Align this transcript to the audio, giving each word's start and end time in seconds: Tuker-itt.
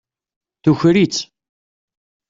Tuker-itt. 0.63 1.19